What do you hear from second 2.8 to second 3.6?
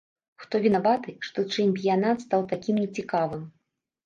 не цікавым?